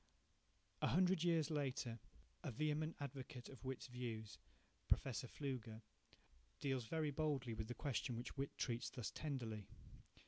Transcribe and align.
A 0.81 0.87
hundred 0.87 1.23
years 1.23 1.51
later, 1.51 1.99
a 2.43 2.49
vehement 2.51 2.95
advocate 2.99 3.49
of 3.49 3.59
Whytt's 3.63 3.85
views, 3.85 4.39
Professor 4.87 5.27
Pflüger, 5.27 5.83
deals 6.59 6.85
very 6.87 7.11
boldly 7.11 7.53
with 7.53 7.67
the 7.67 7.75
question 7.75 8.15
which 8.17 8.31
Whytt 8.35 8.57
treats 8.57 8.89
thus 8.89 9.11
tenderly. 9.11 9.67